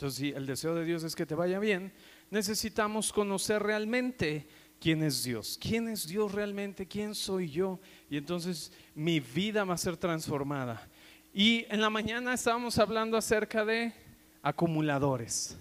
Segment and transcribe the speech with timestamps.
[0.00, 1.92] Entonces, si el deseo de Dios es que te vaya bien,
[2.30, 4.48] necesitamos conocer realmente
[4.80, 7.78] quién es Dios, quién es Dios realmente, quién soy yo.
[8.08, 10.88] Y entonces mi vida va a ser transformada.
[11.34, 13.92] Y en la mañana estábamos hablando acerca de
[14.40, 15.58] acumuladores.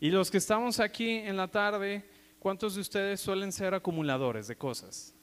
[0.00, 2.04] Y los que estamos aquí en la tarde,
[2.40, 5.14] ¿cuántos de ustedes suelen ser acumuladores de cosas?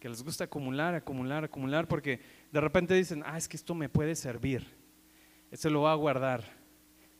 [0.00, 2.18] Que les gusta acumular, acumular, acumular, porque
[2.50, 4.66] de repente dicen, ah, es que esto me puede servir,
[5.52, 6.61] esto lo voy a guardar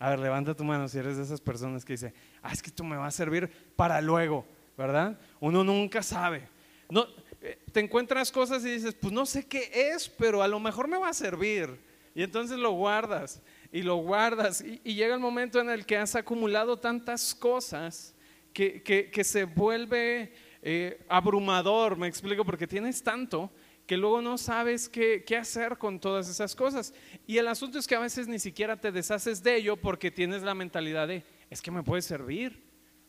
[0.02, 2.12] a ver, levanta tu mano si eres de esas personas que dice,
[2.42, 4.44] ah, es que esto me va a servir para luego,
[4.76, 5.16] ¿verdad?
[5.38, 6.48] Uno nunca sabe.
[6.90, 7.06] No,
[7.40, 10.88] eh, te encuentras cosas y dices, pues no sé qué es, pero a lo mejor
[10.88, 11.78] me va a servir.
[12.16, 14.60] Y entonces lo guardas y lo guardas.
[14.60, 18.12] Y, llega el momento en el que has acumulado tantas cosas
[18.52, 20.32] que, que, se vuelve
[20.62, 23.52] eh, abrumador, me explico, porque tienes tanto
[23.92, 26.94] que luego no sabes qué, hacer con todas esas cosas.
[27.26, 30.42] Y el asunto es que a veces ni siquiera te deshaces de ello porque tienes
[30.42, 32.58] la mentalidad de, es que me puede servir,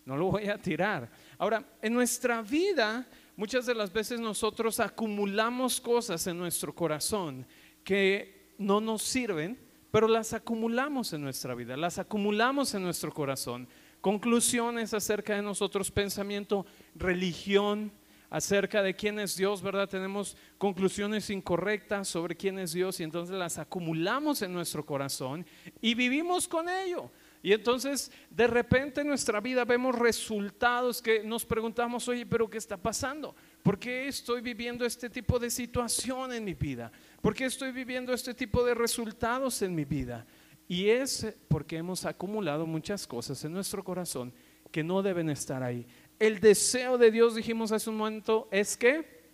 [0.04, 1.09] no lo voy a tirar.
[1.38, 7.48] Ahora, en nuestra vida, muchas de las veces nosotros acumulamos cosas en nuestro corazón
[7.86, 9.58] que no nos sirven,
[9.89, 13.70] pero las acumulamos en nuestra vida, las acumulamos en nuestro corazón.
[14.02, 17.94] Conclusiones acerca de nosotros, pensamiento, religión,
[18.34, 19.88] acerca de quién es Dios, ¿verdad?
[19.88, 25.45] Tenemos conclusiones incorrectas sobre quién es Dios y entonces las acumulamos en nuestro corazón
[25.80, 27.11] y vivimos con ello.
[27.44, 32.58] Y entonces de repente en nuestra vida vemos resultados que nos preguntamos, oye, pero ¿qué
[32.58, 33.36] está pasando?
[33.61, 36.92] ¿Por qué estoy viviendo este tipo de situación en mi vida?
[37.22, 40.26] ¿Por qué estoy viviendo este tipo de resultados en mi vida?
[40.67, 44.34] Y es porque hemos acumulado muchas cosas en nuestro corazón
[44.73, 45.86] que no deben estar ahí
[46.19, 49.32] el deseo de Dios, dijimos hace un momento, es que,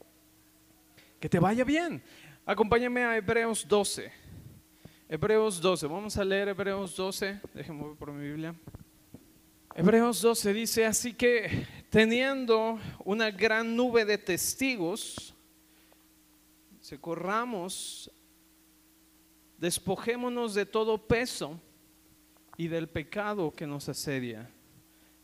[1.20, 2.02] que te vaya bien.
[2.46, 4.12] Acompáñame a Hebreos 12.
[5.08, 8.56] Hebreos 12, vamos a leer Hebreos 12, déjenme ver por mi Biblia.
[9.76, 15.34] Hebreos 12 dice, así que teniendo una gran nube de testigos,
[16.80, 18.12] se corramos,
[19.58, 21.60] despojémonos de todo peso
[22.58, 24.50] y del pecado que nos asedia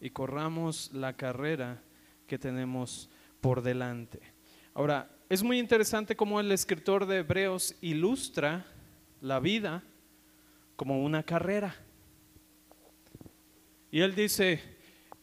[0.05, 1.81] y corramos la carrera
[2.27, 3.09] que tenemos
[3.41, 4.19] por delante.
[4.75, 8.67] Ahora, es muy interesante cómo el escritor de Hebreos ilustra
[9.19, 9.81] la vida
[10.75, 11.75] como una carrera.
[13.89, 14.61] Y él dice,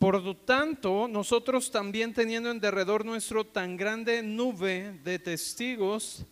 [0.00, 6.26] por lo tanto, nosotros también teniendo en derredor nuestro tan grande nube de testigos,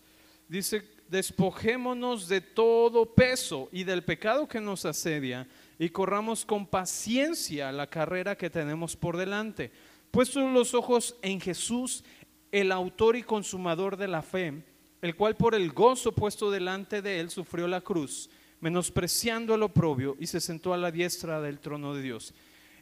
[0.49, 5.47] dice, despojémonos de todo peso y del pecado que nos asedia
[5.80, 9.72] y corramos con paciencia la carrera que tenemos por delante.
[10.10, 12.04] Puestos los ojos en Jesús,
[12.52, 14.62] el autor y consumador de la fe,
[15.00, 18.28] el cual por el gozo puesto delante de él sufrió la cruz,
[18.60, 22.34] menospreciando el oprobio y se sentó a la diestra del trono de Dios.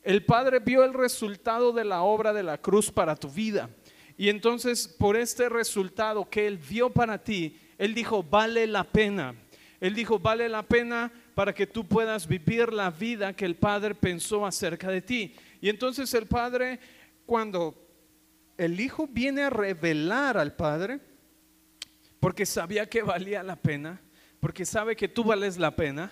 [0.03, 3.71] El Padre vio el resultado de la obra de la cruz para tu vida.
[4.17, 9.37] Y entonces por este resultado que Él vio para ti, Él dijo, vale la pena.
[9.81, 13.95] Él dijo, vale la pena para que tú puedas vivir la vida que el Padre
[13.95, 15.37] pensó acerca de ti.
[15.61, 16.81] Y entonces el Padre,
[17.27, 17.81] cuando
[18.57, 20.99] el Hijo viene a revelar al Padre,
[22.19, 24.03] porque sabía que valía la pena,
[24.41, 26.11] porque sabe que tú vales la pena,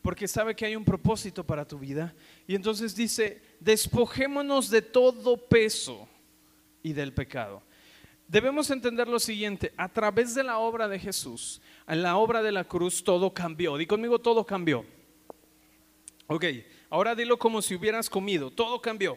[0.00, 2.14] porque sabe que hay un propósito para tu vida.
[2.46, 6.08] Y entonces dice, despojémonos de todo peso
[6.82, 7.62] y del pecado.
[8.34, 12.50] Debemos entender lo siguiente, a través de la obra de Jesús, en la obra de
[12.50, 13.76] la cruz todo cambió.
[13.76, 14.84] Di conmigo, todo cambió.
[16.26, 16.44] Ok,
[16.90, 19.16] ahora dilo como si hubieras comido, todo cambió.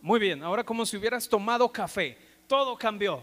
[0.00, 2.16] Muy bien, ahora como si hubieras tomado café,
[2.46, 3.22] todo cambió.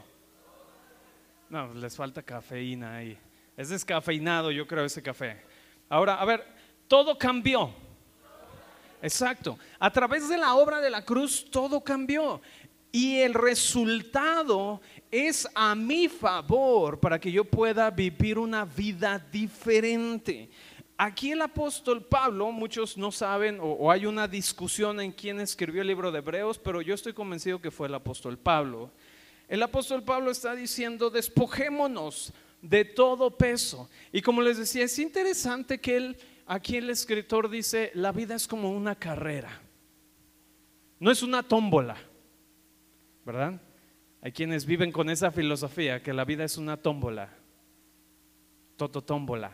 [1.49, 3.17] No, les falta cafeína ahí.
[3.57, 5.41] Es descafeinado, yo creo, ese café.
[5.89, 6.45] Ahora, a ver,
[6.87, 7.73] todo cambió.
[9.03, 9.59] Exacto.
[9.79, 12.39] A través de la obra de la cruz todo cambió.
[12.95, 14.79] Y el resultado
[15.09, 20.51] es a mi favor para que yo pueda vivir una vida diferente.
[20.95, 25.87] Aquí el apóstol Pablo, muchos no saben o, hay una discusión en quién escribió el
[25.87, 28.91] libro de Hebreos, pero yo estoy convencido que fue el apóstol Pablo.
[29.47, 32.31] El apóstol Pablo está diciendo, despojémonos
[32.61, 33.89] de todo peso.
[34.11, 38.47] Y como les decía, es interesante que él, aquí el escritor dice, la vida es
[38.47, 39.63] como una carrera,
[40.99, 42.12] no es una tómbola.
[43.25, 43.59] ¿Verdad?
[44.21, 47.29] Hay quienes viven con esa filosofía que la vida es una tómbola,
[48.77, 49.51] tototómbola.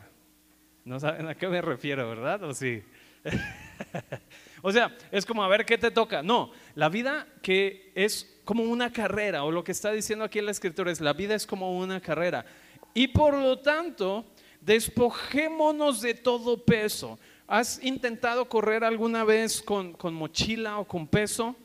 [0.85, 2.43] No saben a qué me refiero, ¿verdad?
[2.43, 2.83] ¿O sí?
[4.61, 6.23] o sea, es como a ver qué te toca.
[6.23, 10.49] No, la vida que es como una carrera, o lo que está diciendo aquí el
[10.49, 12.45] escritor es, la vida es como una carrera.
[12.93, 14.25] Y por lo tanto,
[14.61, 17.19] despojémonos de todo peso.
[17.47, 21.55] ¿Has intentado correr alguna vez con, mochila o con peso?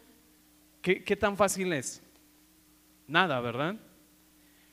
[0.84, 2.02] ¿Qué, ¿Qué tan fácil es?
[3.06, 3.74] Nada, ¿verdad?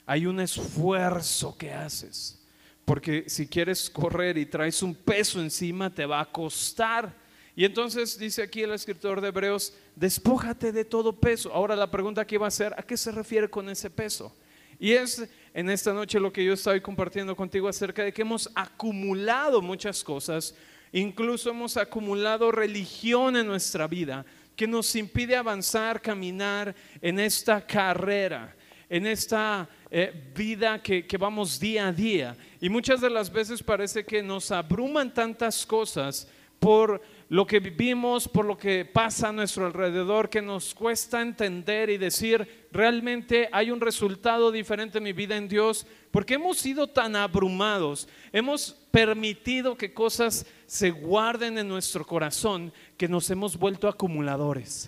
[0.05, 2.45] Hay un esfuerzo que haces.
[2.83, 7.15] Porque si quieres correr y traes un peso encima, te va a costar.
[7.55, 11.53] Y entonces dice aquí el escritor de Hebreos, despójate de todo peso.
[11.53, 14.35] Ahora la pregunta que va a ser, ¿a qué se refiere con ese peso?
[14.77, 18.49] Y es en esta noche lo que yo estoy compartiendo contigo acerca de que hemos
[18.53, 20.55] acumulado muchas cosas,
[20.91, 24.25] incluso hemos acumulado religión en nuestra vida
[24.61, 28.55] que nos impide avanzar, caminar en esta carrera,
[28.87, 32.37] en esta eh, vida que, que vamos día a día.
[32.59, 36.27] Y muchas de las veces parece que nos abruman tantas cosas
[36.59, 41.89] por lo que vivimos, por lo que pasa a nuestro alrededor, que nos cuesta entender
[41.89, 46.85] y decir, realmente hay un resultado diferente en mi vida en Dios, porque hemos sido
[46.87, 52.71] tan abrumados, hemos permitido que cosas se guarden en nuestro corazón,
[53.01, 54.87] que nos hemos vuelto acumuladores,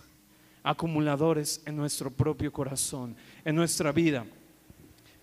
[0.61, 4.23] acumuladores en nuestro propio corazón, en nuestra vida.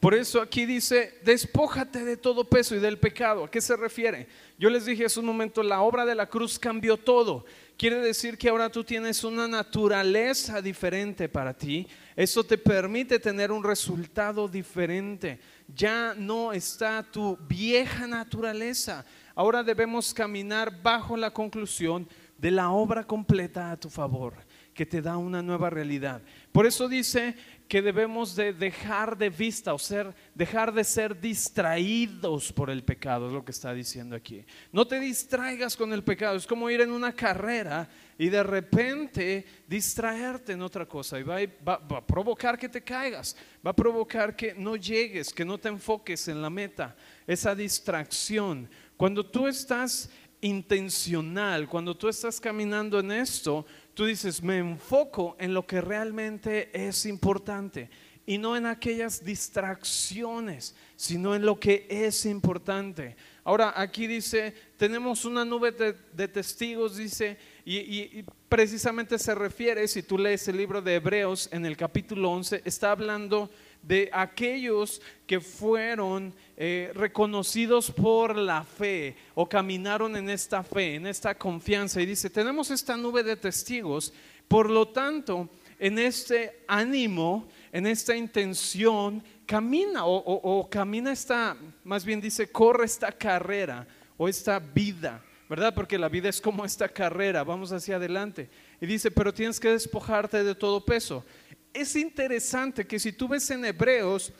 [0.01, 3.45] Por eso aquí dice, despójate de todo peso y del pecado.
[3.45, 4.27] ¿A qué se refiere?
[4.59, 7.45] Yo les dije hace un momento, la obra de la cruz cambió todo.
[7.79, 11.87] Quiere decir que ahora tú tienes una naturaleza diferente para ti.
[12.17, 15.39] Eso te permite tener un resultado diferente.
[15.69, 19.05] Ya no está tu vieja naturaleza.
[19.37, 22.09] Ahora debemos caminar bajo la conclusión
[22.41, 24.35] de la obra completa a tu favor,
[24.73, 26.23] que te da una nueva realidad.
[26.53, 27.35] Por eso dice
[27.69, 33.27] que debemos de dejar de vista o ser, dejar de ser distraídos por el pecado,
[33.27, 34.45] es lo que está diciendo aquí.
[34.73, 37.89] No te distraigas con el pecado, es como ir en una carrera
[38.19, 43.37] y de repente distraerte en otra cosa y va, va a provocar que te caigas,
[43.65, 46.97] va a provocar que no llegues, que no te enfoques en la meta,
[47.27, 48.69] esa distracción.
[48.97, 50.11] Cuando tú estás
[50.41, 56.71] intencional, cuando tú estás caminando en esto, tú dices, me enfoco en lo que realmente
[56.73, 57.91] es importante
[58.27, 63.17] y no en aquellas distracciones, sino en lo que es importante.
[63.43, 70.17] Ahora, aquí dice, tenemos una nube de, testigos, dice, y, precisamente se refiere, si tú
[70.17, 73.51] lees el libro de Hebreos en el capítulo 11, está hablando
[73.83, 81.07] de aquellos que fueron eh, reconocidos por la fe o caminaron en esta fe, en
[81.07, 82.01] esta confianza.
[82.01, 84.13] Y dice, tenemos esta nube de testigos,
[84.49, 85.49] por lo tanto,
[85.79, 92.85] en este ánimo, en esta intención, camina o, o camina esta, más bien dice, corre
[92.85, 93.87] esta carrera
[94.17, 95.25] o esta vida.
[95.49, 95.75] ¿verdad?
[95.75, 98.49] Porque la vida es como esta carrera, vamos hacia adelante.
[98.81, 101.25] Y dice, pero tienes que despojarte de todo peso
[101.73, 104.33] es interesante que si tú ves en Hebreos,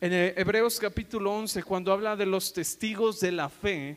[0.00, 3.96] en Hebreos capítulo 11, cuando habla de los testigos de la fe,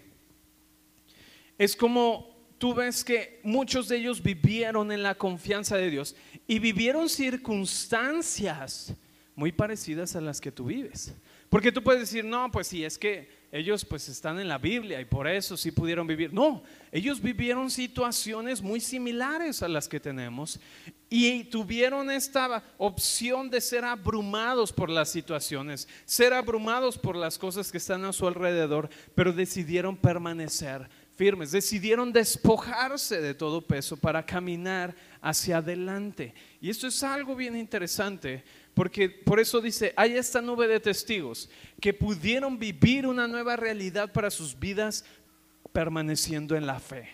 [1.57, 6.15] es como tú ves que muchos de ellos vivieron en la confianza de Dios
[6.47, 8.93] y vivieron circunstancias
[9.35, 11.13] muy parecidas a las que tú vives.
[11.49, 15.01] Porque tú puedes decir, no, pues sí, es que ellos pues están en la Biblia
[15.01, 16.31] y por eso sí pudieron vivir.
[16.31, 16.61] No,
[16.91, 20.59] ellos vivieron situaciones muy similares a las que tenemos
[21.09, 27.71] y tuvieron esta opción de ser abrumados por las situaciones, ser abrumados por las cosas
[27.71, 30.87] que están a su alrededor, pero decidieron permanecer
[31.19, 36.33] firmes, decidieron despojarse de todo peso para caminar hacia adelante.
[36.61, 38.41] Y esto es algo bien interesante
[38.73, 41.49] porque por eso dice, hay esta nube de testigos
[41.81, 45.03] que pudieron vivir una nueva realidad para sus vidas
[45.73, 47.09] permaneciendo en la fe.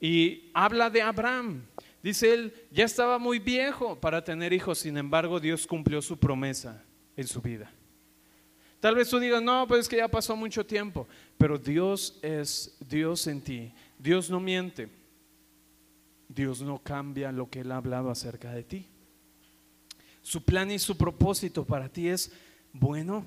[0.00, 1.66] Y habla de Abraham.
[2.02, 6.82] Dice él, ya estaba muy viejo para tener hijos, sin embargo Dios cumplió su promesa
[7.14, 7.70] en su vida.
[8.80, 11.06] Tal vez tú digas, no, pues es que ya pasó mucho tiempo,
[11.36, 13.72] pero Dios es Dios en ti.
[13.98, 14.88] Dios no miente.
[16.26, 18.86] Dios no cambia lo que Él ha hablado acerca de ti.
[20.22, 22.32] Su plan y su propósito para ti es
[22.72, 23.26] bueno.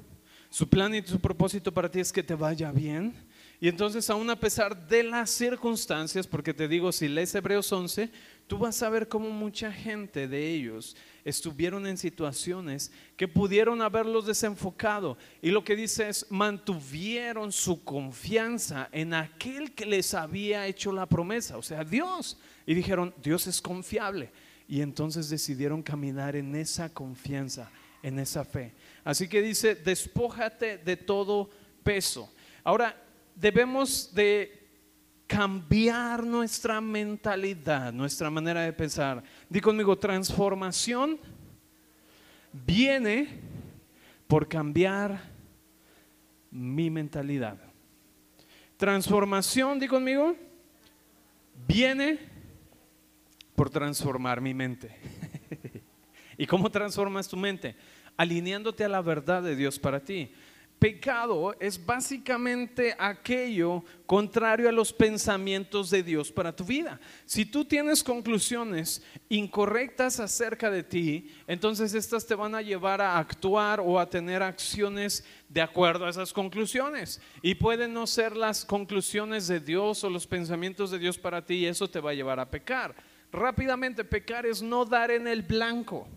[0.50, 3.14] Su plan y su propósito para ti es que te vaya bien.
[3.60, 8.10] Y entonces, aún a pesar de las circunstancias, porque te digo, si lees Hebreos 11,
[8.48, 10.96] tú vas a ver cómo mucha gente de ellos
[11.26, 15.18] estuvieron en situaciones que pudieron haberlos desenfocado.
[15.42, 21.06] Y lo que dice es, mantuvieron su confianza en aquel que les había hecho la
[21.06, 22.38] promesa, o sea, Dios.
[22.66, 24.32] Y dijeron, Dios es confiable
[24.68, 27.70] y entonces decidieron caminar en esa confianza,
[28.02, 28.74] en esa fe.
[29.04, 31.50] Así que dice, despójate de todo
[31.84, 32.32] peso.
[32.64, 32.96] Ahora,
[33.36, 34.64] debemos de
[35.28, 39.24] cambiar nuestra mentalidad, nuestra manera de pensar.
[39.54, 41.20] Di conmigo, transformación
[42.52, 43.28] viene
[44.26, 45.30] por cambiar
[46.50, 47.60] mi mentalidad.
[48.78, 50.36] Transformación, di conmigo,
[51.68, 52.18] viene
[53.54, 54.90] por transformar mi mente.
[56.40, 57.76] ¿Y cómo transformas tu mente?
[58.18, 60.32] Alineándote a la verdad de Dios para ti
[60.84, 67.00] pecado es básicamente aquello contrario a los pensamientos de Dios para tu vida.
[67.26, 73.18] Si tú tienes conclusiones incorrectas acerca de ti, entonces estas te van a llevar a
[73.18, 77.22] actuar o a tener acciones de acuerdo a esas conclusiones.
[77.42, 81.60] Y pueden no ser las conclusiones de Dios o los pensamientos de Dios para ti
[81.60, 82.94] y eso te va a llevar a pecar.
[83.32, 86.10] Rápidamente, pecar es no dar en el blanco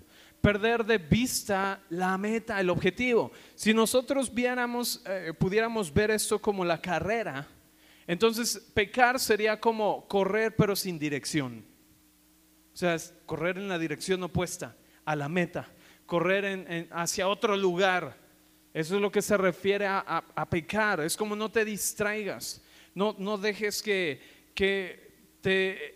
[0.46, 3.32] perder de vista la meta, el objetivo.
[3.56, 7.48] Si nosotros viéramos, eh, pudiéramos ver esto como la carrera,
[8.06, 11.64] entonces pecar sería como correr pero sin dirección.
[12.72, 15.68] O sea, correr en la dirección opuesta a la meta,
[16.06, 18.16] correr hacia otro lugar.
[18.72, 21.00] Eso es lo que se refiere a, pecar.
[21.00, 22.62] Es como no te distraigas,
[22.94, 24.20] no, no dejes que,
[24.54, 25.10] que
[25.40, 25.95] te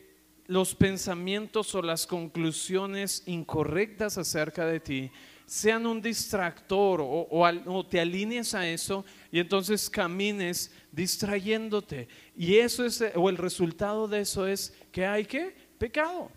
[0.50, 5.12] los pensamientos o las conclusiones incorrectas acerca de ti
[5.46, 12.08] sean un distractor o, te alinees a eso y entonces camines distrayéndote.
[12.36, 16.32] Y eso es, o el resultado de eso es que hay que pecado.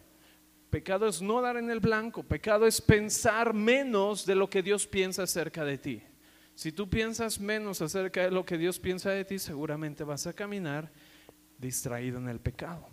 [0.70, 4.86] Pecado es no dar en el blanco, pecado es pensar menos de lo que Dios
[4.86, 6.04] piensa acerca de ti.
[6.54, 10.34] Si tú piensas menos acerca de lo que Dios piensa de ti, seguramente vas a
[10.34, 10.92] caminar
[11.58, 12.88] distraído en el pecado.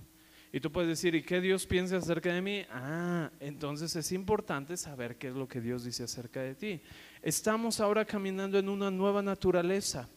[0.52, 2.64] Y tú puedes decir, ¿y qué Dios piensa acerca de mí?
[2.71, 6.80] Ah, entonces es importante saber qué es lo que Dios dice acerca de ti.
[7.23, 10.09] Estamos ahora caminando en una nueva naturaleza.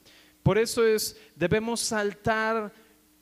[0.41, 2.73] Por eso es, debemos saltar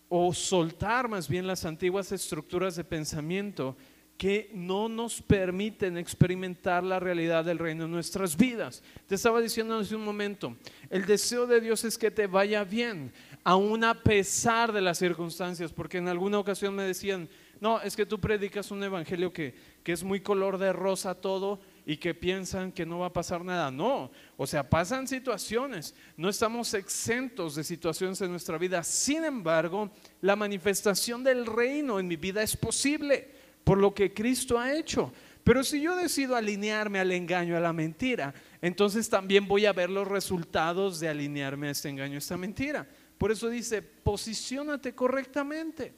[0.08, 3.76] o soltar más bien las antiguas estructuras de pensamiento
[4.22, 8.84] que no nos permiten experimentar la realidad del reino en nuestras vidas.
[9.08, 10.56] Te estaba diciendo hace un momento,
[10.92, 13.12] el deseo de Dios es que te vaya bien
[13.44, 17.30] aún a pesar de las circunstancias, porque en alguna ocasión me decían,
[17.60, 21.60] no, es que tú predicas un evangelio que, que es muy color de rosa todo
[21.86, 23.70] y que piensan que no va a pasar nada.
[23.70, 28.84] No, o sea, pasan situaciones, no estamos exentos de situaciones en nuestra vida.
[28.84, 33.30] Sin embargo, la manifestación del reino en mi vida es posible
[33.64, 35.12] por lo que Cristo ha hecho.
[35.44, 39.90] Pero si yo decido alinearme al engaño, a la mentira, entonces también voy a ver
[39.90, 42.88] los resultados de alinearme a este engaño, a esta mentira.
[43.22, 45.94] Por eso dice, posiciónate correctamente.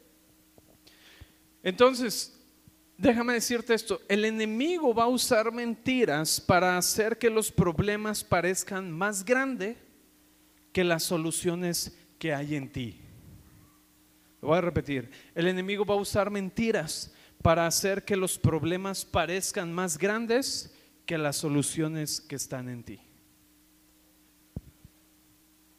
[1.63, 2.37] Entonces,
[2.97, 8.91] déjame decirte esto, el enemigo va a usar mentiras para hacer que los problemas parezcan
[8.91, 9.77] más grandes
[10.73, 12.99] que las soluciones que hay en ti.
[14.41, 19.05] Lo voy a repetir, el enemigo va a usar mentiras para hacer que los problemas
[19.05, 20.75] parezcan más grandes
[21.05, 22.99] que las soluciones que están en ti.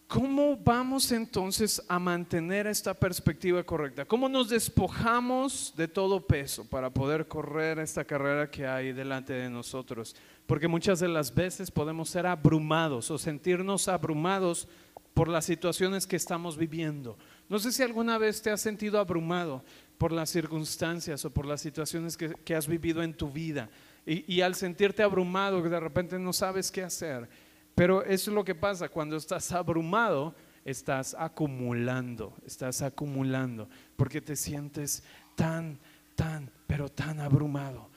[0.06, 4.04] ¿Cómo vamos entonces a mantener esta perspectiva correcta?
[4.04, 9.49] ¿Cómo nos despojamos de todo peso para poder correr esta carrera que hay delante de
[9.49, 10.14] nosotros?
[10.46, 14.68] Porque muchas de las veces podemos ser abrumados o sentirnos abrumados
[15.14, 17.16] por las situaciones que estamos viviendo.
[17.49, 19.64] No sé si alguna vez te has sentido abrumado
[19.96, 23.70] por las circunstancias o por las situaciones que, has vivido en tu vida.
[24.04, 27.26] Y, y al sentirte abrumado, de repente no sabes qué hacer
[27.75, 34.37] pero eso es lo que pasa, cuando estás abrumado, estás acumulando, estás acumulando, porque te
[34.37, 35.02] sientes
[35.35, 35.78] tan,
[36.14, 37.90] tan, pero tan abrumado,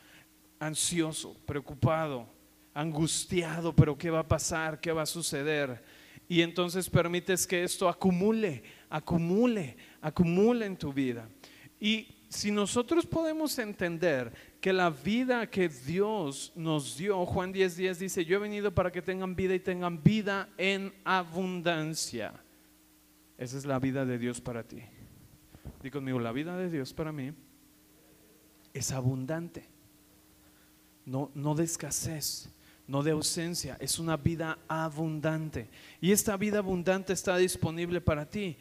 [0.60, 2.27] ansioso, preocupado,
[2.74, 4.79] angustiado, pero ¿qué va a pasar?
[4.79, 5.84] ¿Qué va a suceder?
[6.27, 11.29] Y entonces permites que esto acumule, acumule, acumule en tu vida.
[11.79, 14.34] Y si nosotros podemos entender
[14.67, 18.91] que la vida que Dios nos dio, Juan 10:10 10 dice, yo he venido para
[18.91, 22.33] que tengan vida y tengan vida en abundancia.
[23.38, 24.83] Esa es la vida de Dios para ti.
[25.81, 27.31] Dí conmigo, la vida de Dios para mí
[28.74, 29.69] es abundante.
[31.05, 32.50] No, no de escasez,
[32.88, 35.69] no de ausencia, es una vida abundante.
[36.01, 38.57] Y esta vida abundante está disponible para ti.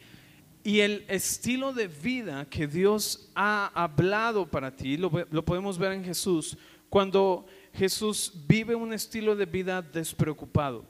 [0.67, 5.09] Y el estilo de vida que Dios ha hablado para ti, lo,
[5.45, 6.57] podemos ver en Jesús,
[6.89, 10.83] cuando Jesús vive un estilo de vida despreocupado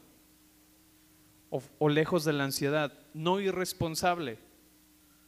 [1.51, 4.39] o, o lejos de la ansiedad, no irresponsable,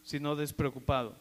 [0.02, 1.16] sino despreocupado.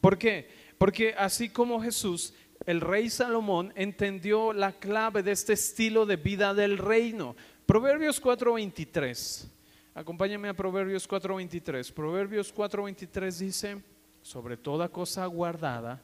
[0.00, 0.50] ¿Por qué?
[0.78, 2.34] Porque así como Jesús,
[2.66, 7.36] el rey Salomón entendió la clave de este estilo de vida del reino.
[7.64, 9.52] Proverbios 4:23.
[9.96, 11.90] Acompáñame a Proverbios 4:23.
[11.90, 13.82] Proverbios 4:23 dice,
[14.20, 16.02] sobre toda cosa guardada,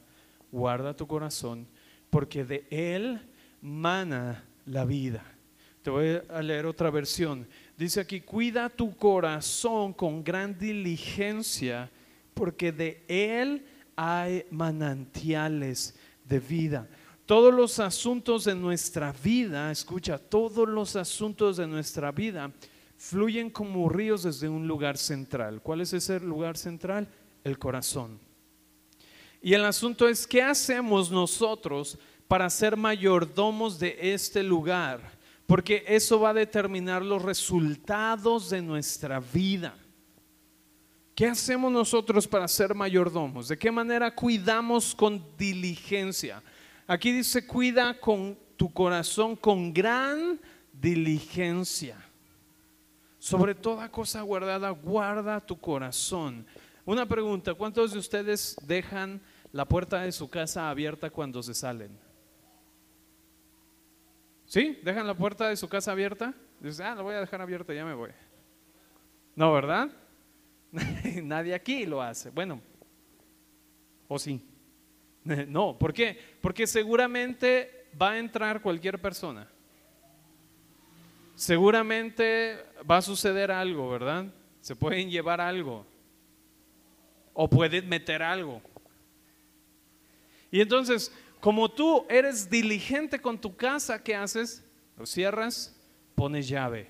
[0.51, 1.67] guarda tu corazón,
[2.09, 3.21] porque de él
[3.61, 5.23] mana la vida.
[5.83, 7.47] Te voy a leer otra versión.
[7.77, 11.91] Dice aquí, cuida tu corazón con gran diligencia,
[12.33, 13.63] porque de él
[13.95, 15.95] hay manantiales
[16.25, 16.89] de vida.
[17.27, 22.51] Todos los asuntos de nuestra vida, escucha, todos los asuntos de nuestra vida
[23.03, 25.61] fluyen como ríos desde un lugar central.
[25.61, 27.05] ¿Cuál es ese lugar central?
[27.43, 28.17] El corazón.
[29.41, 35.01] Y el asunto es, ¿qué hacemos nosotros para ser mayordomos de este lugar?
[35.45, 39.75] Porque eso va a determinar los resultados de nuestra vida.
[41.13, 43.49] ¿Qué hacemos nosotros para ser mayordomos?
[43.49, 46.41] ¿De qué manera cuidamos con diligencia?
[46.87, 50.39] Aquí dice, cuida con tu corazón con gran
[50.71, 51.97] diligencia.
[53.23, 56.45] Sobre toda cosa guardada, guarda tu corazón.
[56.83, 59.21] Una pregunta, ¿cuántos de ustedes dejan
[59.53, 61.97] la puerta de su casa abierta cuando se salen?
[64.45, 64.77] ¿Sí?
[64.83, 66.33] ¿Dejan la puerta de su casa abierta?
[66.59, 68.09] Dice, ah, la voy a dejar abierta, ya me voy.
[69.37, 69.89] No, ¿verdad?
[71.23, 72.29] Nadie aquí lo hace.
[72.29, 72.59] Bueno,
[74.09, 74.45] ¿o sí?
[75.47, 76.19] No, ¿por qué?
[76.41, 79.52] Porque seguramente va a entrar cualquier persona
[81.35, 82.57] seguramente
[82.89, 84.25] va a suceder algo, ¿verdad?
[84.61, 85.85] Se pueden llevar algo
[87.33, 88.61] o pueden meter algo.
[90.51, 94.63] Y entonces, como tú eres diligente con tu casa, ¿qué haces?
[94.97, 95.75] Lo cierras,
[96.15, 96.87] pones llave.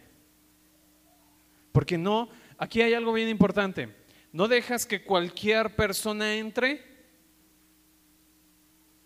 [1.71, 3.95] Porque no, aquí hay algo bien importante.
[4.31, 6.83] No dejas que cualquier persona entre,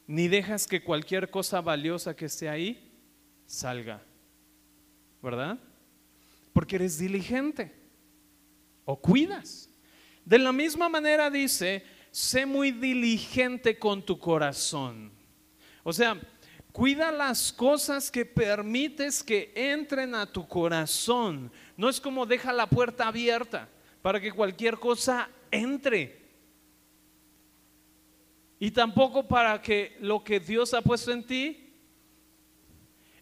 [0.08, 2.92] ni dejas que cualquier cosa valiosa que esté ahí
[3.46, 4.02] salga.
[5.22, 5.58] ¿Verdad?
[6.54, 7.74] Porque eres diligente
[8.86, 9.70] o cuidas.
[10.26, 15.12] De la misma manera dice, sé muy diligente con tu corazón.
[15.84, 16.20] O sea,
[16.72, 21.52] cuida las cosas que permites que entren a tu corazón.
[21.76, 23.70] No es como deja la puerta abierta
[24.02, 26.28] para que cualquier cosa entre.
[28.60, 31.67] Y tampoco para que lo que Dios ha puesto en ti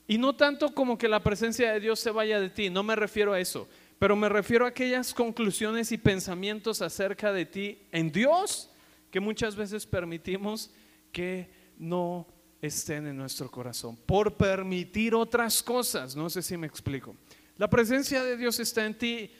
[0.08, 2.96] y no tanto como que la presencia de Dios se vaya de ti, no me
[2.96, 8.12] refiero a eso, pero me refiero a aquellas conclusiones y pensamientos acerca de ti en
[8.12, 8.70] Dios
[9.10, 10.72] que muchas veces permitimos
[11.12, 12.28] que no
[12.62, 17.16] estén en nuestro corazón, por permitir otras cosas, no sé si me explico.
[17.58, 19.32] La presencia de Dios está en ti,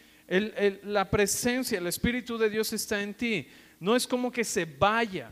[0.84, 3.48] la presencia, el Espíritu de Dios está en ti,
[3.80, 5.32] no es como que se vaya.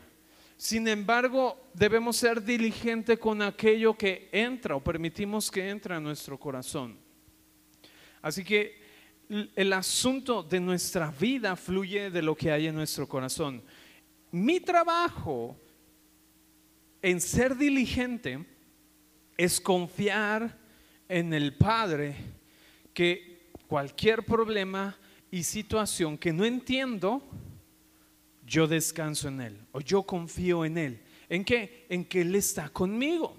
[0.56, 6.38] Sin embargo, debemos ser diligentes con aquello que entra o permitimos que entre a nuestro
[6.38, 6.96] corazón.
[8.22, 8.82] Así que
[9.28, 13.62] el asunto de nuestra vida fluye de lo que hay en nuestro corazón.
[14.30, 15.56] Mi trabajo
[17.02, 18.44] en ser diligente
[19.36, 20.58] es confiar
[21.08, 22.16] en el Padre
[22.92, 24.96] que cualquier problema
[25.30, 27.22] y situación que no entiendo,
[28.54, 31.02] yo descanso en Él o yo confío en Él.
[31.28, 31.86] ¿En qué?
[31.88, 33.36] En que Él está conmigo.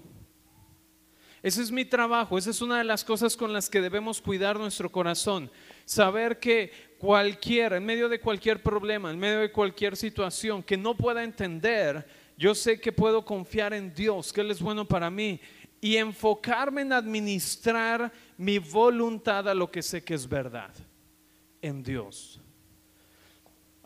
[1.42, 4.58] Ese es mi trabajo, esa es una de las cosas con las que debemos cuidar
[4.58, 5.50] nuestro corazón.
[5.86, 10.94] Saber que cualquier, en medio de cualquier problema, en medio de cualquier situación que no
[10.94, 15.40] pueda entender, yo sé que puedo confiar en Dios, que Él es bueno para mí,
[15.80, 20.74] y enfocarme en administrar mi voluntad a lo que sé que es verdad,
[21.62, 22.40] en Dios.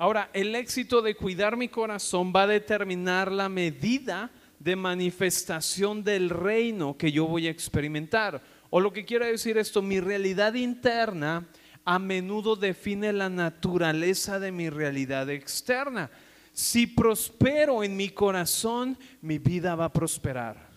[0.00, 6.30] Ahora, el éxito de cuidar mi corazón va a determinar la medida de manifestación del
[6.30, 8.40] reino que yo voy a experimentar.
[8.70, 11.46] O lo que quiere decir esto, mi realidad interna
[11.84, 16.10] a menudo define la naturaleza de mi realidad externa.
[16.54, 20.69] Si prospero en mi corazón, mi vida va a prosperar.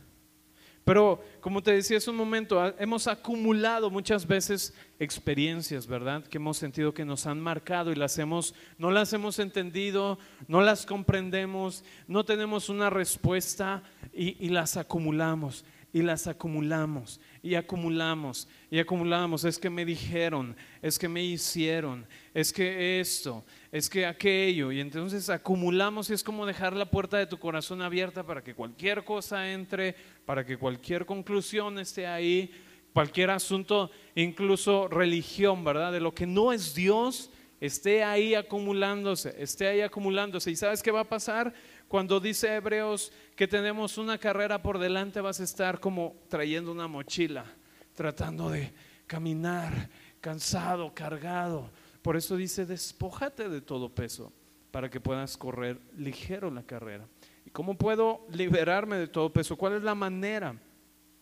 [0.84, 6.26] Pero como te decía hace un momento, hemos acumulado muchas veces experiencias, ¿verdad?
[6.26, 10.62] Que hemos sentido que nos han marcado y las hemos, no las hemos entendido, no
[10.62, 18.48] las comprendemos, no tenemos una respuesta y, y las acumulamos y las acumulamos y acumulamos
[18.72, 19.44] y acumulamos.
[19.44, 24.72] Es que me dijeron, es que me hicieron, es que esto, es que aquello.
[24.72, 28.56] Y entonces acumulamos y es como dejar la puerta de tu corazón abierta para que
[28.56, 29.94] cualquier cosa entre,
[30.26, 32.50] para que cualquier conclusión esté ahí,
[32.94, 35.92] cualquier asunto, incluso religión, ¿verdad?
[35.92, 37.30] De lo que no es Dios,
[37.60, 40.50] esté ahí acumulándose, esté ahí acumulándose.
[40.50, 41.54] ¿Y sabes qué va a pasar?
[41.94, 46.88] Cuando dice Hebreos que tenemos una carrera por delante, vas a estar como trayendo una
[46.88, 47.46] mochila,
[47.94, 48.74] tratando de
[49.06, 51.70] caminar, cansado, cargado.
[52.02, 54.34] Por eso dice, despójate de todo peso
[54.72, 57.06] para que puedas correr ligero la carrera.
[57.46, 59.56] ¿Y cómo puedo liberarme de todo peso?
[59.56, 60.56] ¿Cuál es la manera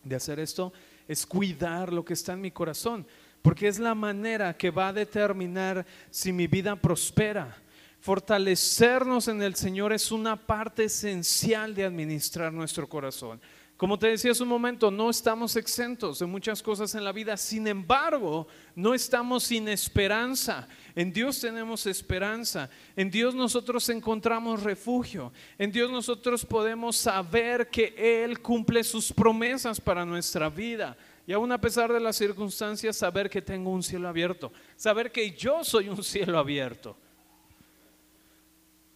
[0.01, 0.71] de hacer esto?
[1.05, 3.05] Es cuidar lo que está en mi corazón.
[3.41, 7.61] porque es la manera que va a determinar si mi vida prospera.
[8.02, 13.40] Fortalecernos en el Señor es una parte esencial de administrar nuestro corazón.
[13.78, 17.38] Como te decía hace un momento, no estamos exentos de muchas cosas en la vida,
[17.38, 20.68] sin embargo, no estamos sin esperanza.
[20.96, 27.94] En Dios tenemos esperanza, en Dios nosotros encontramos refugio, en Dios nosotros podemos saber que
[28.24, 30.98] Él cumple sus promesas para nuestra vida.
[31.28, 35.32] Y aún a pesar de las circunstancias, saber que tengo un cielo abierto, saber que
[35.32, 36.98] yo soy un cielo abierto.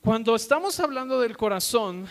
[0.06, 2.06] Cuando estamos hablando del corazón,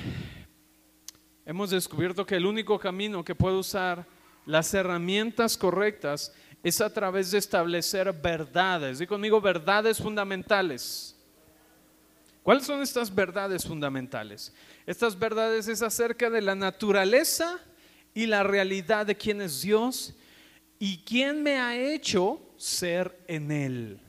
[1.46, 4.04] hemos descubierto que el único camino que puede usar
[4.46, 8.98] las herramientas correctas es a través de establecer verdades.
[8.98, 11.14] Di conmigo, verdades fundamentales.
[12.42, 14.52] ¿Cuáles son estas verdades fundamentales?
[14.86, 17.60] Estas verdades es acerca de la naturaleza
[18.12, 20.14] y la realidad de quién es Dios
[20.80, 24.00] y quién me ha hecho ser en Él.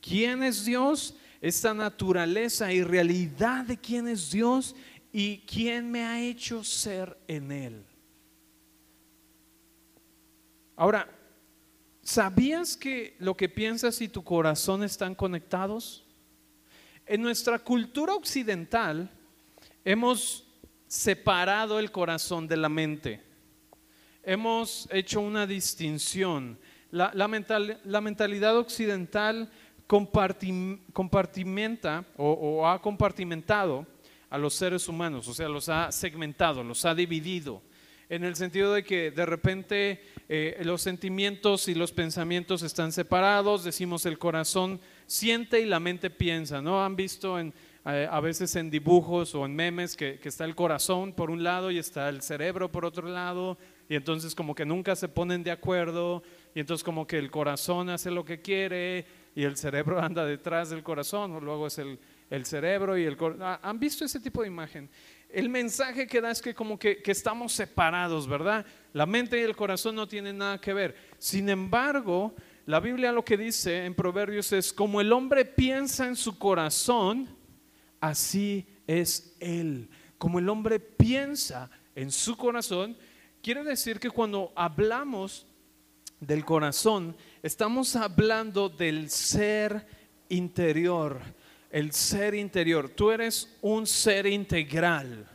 [0.00, 1.14] ¿Quién es Dios?
[1.44, 4.74] Esta naturaleza y realidad de quién es Dios
[5.12, 7.84] y quién me ha hecho ser en Él.
[10.74, 11.06] Ahora,
[12.00, 16.06] ¿sabías que lo que piensas y tu corazón están conectados?
[17.04, 19.10] En nuestra cultura occidental
[19.84, 20.46] hemos
[20.86, 23.22] separado el corazón de la mente.
[24.22, 26.58] Hemos hecho una distinción.
[26.90, 29.50] La, mentalidad occidental
[29.86, 33.86] compartimenta o ha compartimentado
[34.30, 37.62] a los seres humanos, o sea, los ha segmentado, los ha dividido,
[38.08, 43.64] en el sentido de que de repente eh, los sentimientos y los pensamientos están separados,
[43.64, 46.84] decimos el corazón siente y la mente piensa, ¿no?
[46.84, 47.52] Han visto eh,
[47.84, 51.78] a veces en dibujos o en memes que está el corazón por un lado y
[51.78, 56.22] está el cerebro por otro lado, y entonces como que nunca se ponen de acuerdo,
[56.54, 60.70] y entonces como que el corazón hace lo que quiere y el cerebro anda detrás
[60.70, 61.98] del corazón, o luego es el
[62.30, 63.42] el cerebro y el corazón.
[63.42, 64.88] Ah, ¿Han visto ese tipo de imagen?
[65.28, 68.64] El mensaje que da es que como que, que, estamos separados, ¿verdad?
[68.92, 70.94] La mente y el corazón no tienen nada que ver.
[71.18, 72.34] Sin embargo,
[72.66, 77.28] la Biblia lo que dice en Proverbios es, como el hombre piensa en su corazón,
[78.00, 79.88] así es él.
[80.18, 82.96] Como el hombre piensa en su corazón,
[83.42, 85.46] quiere decir que cuando hablamos
[86.20, 89.86] del corazón, estamos hablando del ser
[90.28, 91.20] interior
[91.74, 92.88] el ser interior.
[92.88, 95.26] Tú eres un ser integral.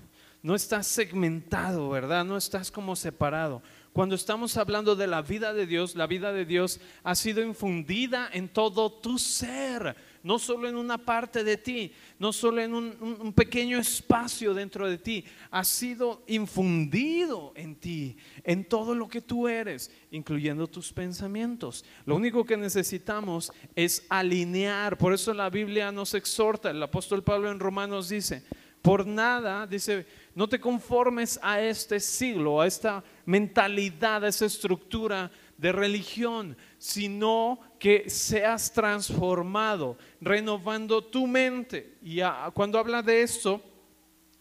[0.42, 2.24] No estás segmentado, ¿verdad?
[2.24, 3.62] No estás como separado.
[3.92, 8.30] Cuando estamos hablando de la vida de Dios, la vida de Dios ha sido infundida
[8.32, 13.34] en todo tu ser, no solo en una parte de ti, no solo en un,
[13.34, 19.48] pequeño espacio dentro de ti, ha sido infundido en ti, en todo lo que tú
[19.48, 21.86] eres, incluyendo tus pensamientos.
[22.06, 27.52] Lo único que necesitamos es alinear, por eso la Biblia nos exhorta, el apóstol Pablo
[27.52, 28.44] en Romanos dice,
[28.82, 30.06] por nada, dice,
[30.36, 35.30] no te conformes a este siglo, a esta mentalidad, a esa estructura
[35.60, 41.98] de religión, sino que seas transformado, renovando tu mente.
[42.02, 42.22] Y
[42.54, 43.62] cuando habla de esto,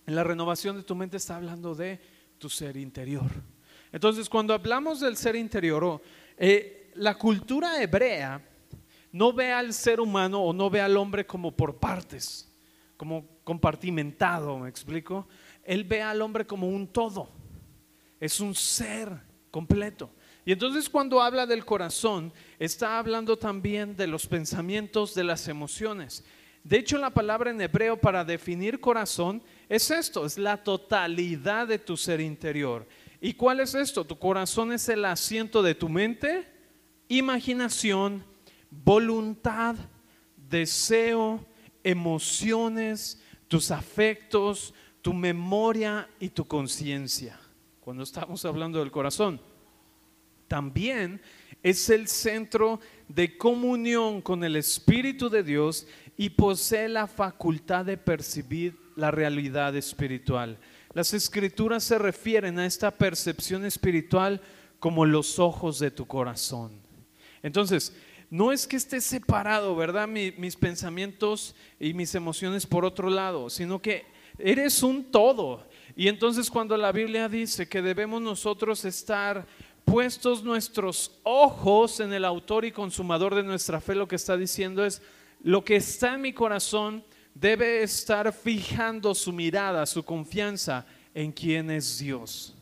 [0.07, 2.01] en la renovación de tu mente está hablando de
[2.39, 3.29] tu ser interior.
[3.91, 6.01] Entonces, cuando hablamos del ser interior,
[6.37, 8.41] eh, la cultura hebrea
[9.11, 12.49] no ve al ser humano o no ve al hombre como por partes,
[12.97, 15.27] como compartimentado, ¿me explico?
[15.65, 17.29] Él ve al hombre como un todo,
[18.21, 20.13] es un ser completo.
[20.49, 26.25] Y entonces cuando habla del corazón, está hablando también de los pensamientos, de las emociones.
[26.65, 31.79] De hecho, la palabra en hebreo para definir corazón es esto, es la totalidad de
[31.79, 32.89] tu ser interior.
[33.21, 34.07] ¿Y cuál es esto?
[34.07, 36.51] Tu corazón es el asiento de tu mente,
[37.09, 38.25] imaginación,
[38.71, 39.77] voluntad,
[40.35, 41.45] deseo,
[41.85, 47.39] emociones, tus afectos, tu memoria y tu conciencia.
[47.81, 49.43] Cuando estamos hablando del corazón,
[50.49, 51.21] también
[51.63, 57.97] es el centro de comunión con el Espíritu de Dios y posee la facultad de
[57.97, 60.59] percibir la realidad espiritual.
[60.93, 64.41] Las escrituras se refieren a esta percepción espiritual
[64.81, 66.73] como los ojos de tu corazón.
[67.43, 67.93] Entonces,
[68.31, 70.09] no es que esté separado, ¿verdad?
[70.09, 74.05] mis pensamientos y mis emociones por otro lado, sino que
[74.39, 75.67] eres un todo.
[75.97, 79.47] Y entonces cuando la Biblia dice que debemos nosotros estar
[79.91, 84.85] puestos nuestros ojos en el autor y consumador de nuestra fe, lo que está diciendo
[84.85, 85.03] es,
[85.43, 91.71] lo que está en mi corazón debe estar fijando su mirada, su confianza en quién
[91.71, 92.55] es Dios,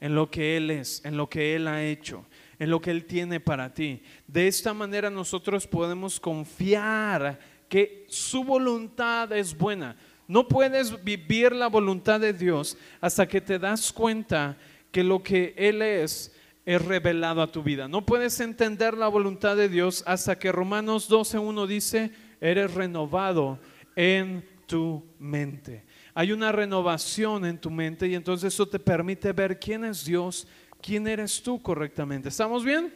[0.00, 2.24] en lo que Él es, en lo que Él ha hecho
[2.58, 4.02] en lo que Él tiene para ti.
[4.26, 9.96] De esta manera nosotros podemos confiar que su voluntad es buena.
[10.26, 14.56] No puedes vivir la voluntad de Dios hasta que te das cuenta
[14.90, 17.88] que lo que Él es es revelado a tu vida.
[17.88, 23.58] No puedes entender la voluntad de Dios hasta que Romanos 12.1 dice, eres renovado
[23.96, 25.84] en tu mente.
[26.14, 30.46] Hay una renovación en tu mente y entonces eso te permite ver quién es Dios,
[30.80, 32.28] quién eres tú correctamente.
[32.28, 32.92] ¿Estamos bien?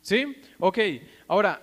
[0.00, 0.36] ¿Sí?
[0.58, 0.78] Ok,
[1.26, 1.62] ahora,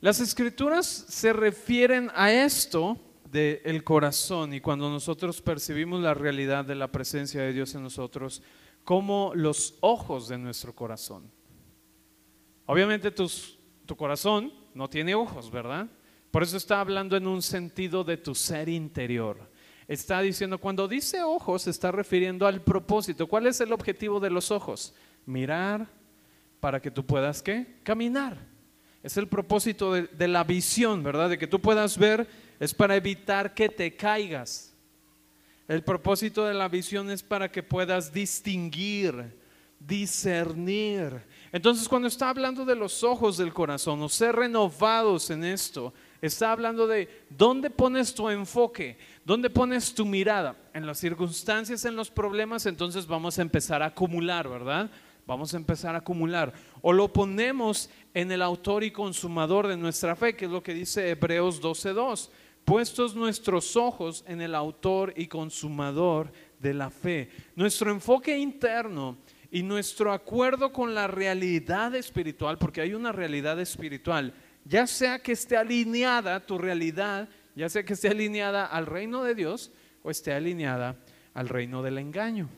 [0.00, 2.98] las escrituras se refieren a esto
[3.30, 8.42] del corazón y cuando nosotros percibimos la realidad de la presencia de Dios en nosotros,
[8.90, 11.30] como los ojos de nuestro corazón.
[12.66, 15.86] Obviamente tu corazón no tiene ojos, ¿verdad?
[16.32, 19.48] Por eso está hablando en un sentido de tu ser interior.
[19.86, 23.28] Está diciendo, cuando dice ojos, está refiriendo al propósito.
[23.28, 24.92] ¿Cuál es el objetivo de los ojos?
[25.24, 25.86] Mirar
[26.58, 27.78] para que tú puedas, ¿qué?
[27.84, 28.38] Caminar.
[29.04, 31.30] Es el propósito de la visión, ¿verdad?
[31.30, 32.26] De que tú puedas ver,
[32.58, 34.69] es para evitar que te caigas.
[35.70, 39.38] El propósito de la visión es para que puedas distinguir,
[39.78, 41.22] discernir.
[41.52, 46.50] Entonces, cuando está hablando de los ojos del corazón o ser renovados en esto, está
[46.50, 50.56] hablando de dónde pones tu enfoque, dónde pones tu mirada.
[50.74, 54.90] En las circunstancias, en los problemas, entonces vamos a empezar a acumular, ¿verdad?
[55.24, 56.52] Vamos a empezar a acumular.
[56.82, 60.74] O lo ponemos en el autor y consumador de nuestra fe, que es lo que
[60.74, 62.28] dice Hebreos 12.2
[62.64, 67.30] puestos nuestros ojos en el autor y consumador de la fe.
[67.56, 69.18] Nuestro enfoque interno
[69.50, 74.32] y nuestro acuerdo con la realidad espiritual, porque hay una realidad espiritual,
[74.64, 79.34] ya sea que esté alineada tu realidad, ya sea que esté alineada al reino de
[79.34, 80.96] Dios o esté alineada
[81.34, 82.48] al reino del engaño.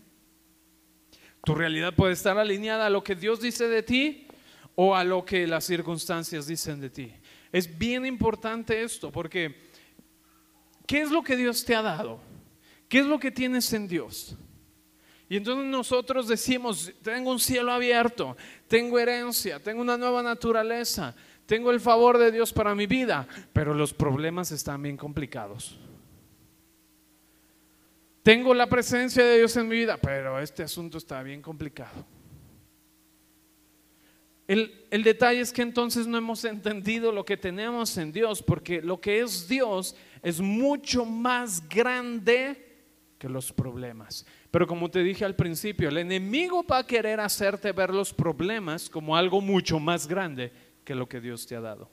[1.45, 4.27] Tu realidad puede estar alineada a lo que Dios dice de ti
[4.75, 7.13] o a lo que las circunstancias dicen de ti.
[7.51, 9.72] Es bien importante esto porque
[10.93, 12.21] ¿qué es lo que Dios te ha dado?
[12.87, 14.37] ¿Qué es lo que tienes en Dios?
[15.27, 18.37] Y entonces nosotros decimos, tengo un cielo abierto,
[18.69, 21.15] tengo herencia, tengo una nueva naturaleza,
[21.47, 25.79] tengo el favor de Dios para mi vida, pero los problemas están bien complicados.
[28.23, 32.05] Tengo la presencia de Dios en mi vida, pero este asunto está bien complicado.
[34.53, 39.01] El, detalle es que entonces no hemos entendido lo que tenemos en Dios, porque lo
[39.01, 42.85] que es Dios es mucho más grande
[43.19, 44.27] que los problemas.
[44.51, 48.91] Pero como te dije al principio, el enemigo va a querer hacerte ver los problemas
[48.91, 50.53] como algo mucho más grande
[50.85, 51.89] que lo que Dios te ha dado.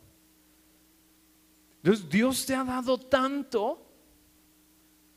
[1.81, 3.89] Dios te ha dado tanto,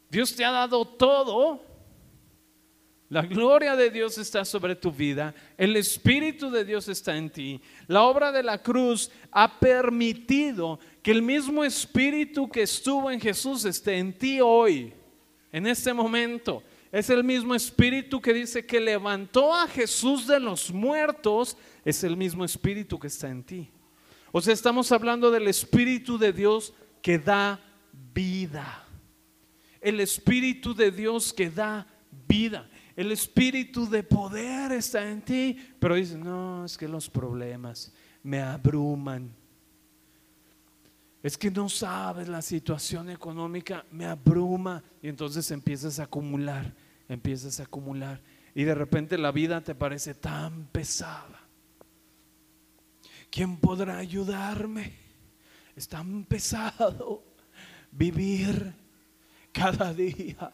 [0.08, 1.71] Dios te ha dado todo.
[3.12, 7.60] La gloria de Dios está sobre tu vida, el Espíritu de Dios está en ti.
[7.86, 13.66] La obra de la cruz ha permitido que el mismo Espíritu que estuvo en Jesús
[13.66, 14.94] esté en ti hoy,
[15.52, 16.62] en este momento.
[16.90, 22.16] Es el mismo Espíritu que dice que levantó a Jesús de los muertos, es el
[22.16, 23.70] mismo Espíritu que está en ti.
[24.30, 26.72] O sea, estamos hablando del Espíritu de Dios
[27.02, 27.60] que da
[28.14, 28.86] vida.
[29.82, 31.86] El Espíritu de Dios que da
[32.26, 32.70] vida.
[32.96, 35.56] El Espíritu de poder está en ti.
[35.78, 39.34] Pero dice, no, es que los problemas me abruman
[41.22, 46.74] es que no sabes, la situación económica me abruma y entonces empiezas a acumular,
[47.08, 48.20] empiezas a acumular
[48.54, 51.40] y de repente la vida te parece tan pesada.
[53.30, 54.94] ¿Quién podrá ayudarme?
[55.76, 57.22] Es tan pesado
[57.92, 58.74] vivir
[59.52, 60.52] cada día.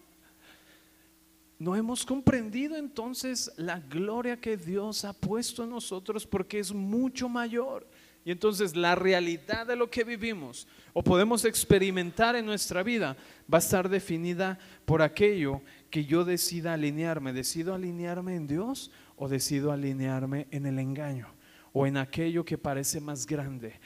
[1.58, 7.28] No hemos comprendido entonces la gloria que Dios ha puesto en nosotros porque es mucho
[7.28, 7.86] mayor.
[8.24, 13.16] Y entonces la realidad de lo que vivimos o podemos experimentar en nuestra vida
[13.52, 17.32] va a estar definida por aquello que yo decida alinearme.
[17.32, 21.28] ¿Decido alinearme en Dios o decido alinearme en el engaño
[21.72, 23.80] o en aquello que parece más grande?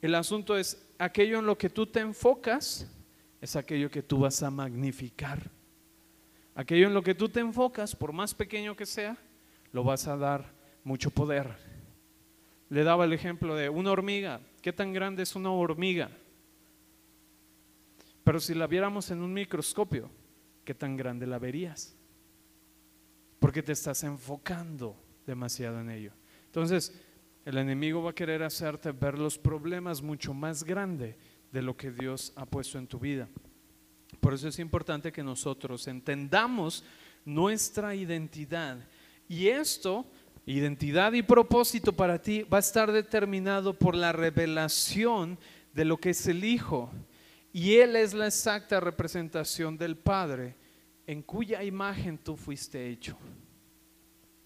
[0.00, 2.86] El asunto es, aquello en lo que tú te enfocas
[3.40, 5.57] es aquello que tú vas a magnificar.
[6.58, 9.16] Aquello en lo que tú te enfocas, por más pequeño que sea,
[9.70, 11.56] lo vas a dar mucho poder
[12.70, 14.40] le daba el ejemplo de una hormiga.
[14.60, 16.10] ¿Qué tan grande es una hormiga?
[18.24, 20.10] Pero si la viéramos en un microscopio,
[20.64, 21.96] ¿qué tan grande la verías?
[23.38, 26.12] Porque te estás enfocando demasiado en ello.
[26.46, 27.00] Entonces,
[27.44, 31.16] el enemigo va a querer hacerte ver los problemas mucho más grande
[31.50, 33.28] de lo que Dios ha puesto en tu vida.
[34.20, 36.84] Por eso es importante que nosotros entendamos
[37.24, 38.78] nuestra identidad.
[39.28, 40.06] Y esto
[40.48, 45.38] Identidad y propósito para ti va a estar determinado por la revelación
[45.74, 46.90] de lo que es el Hijo.
[47.52, 50.56] Y Él es la exacta representación del Padre
[51.06, 53.14] en cuya imagen tú fuiste hecho.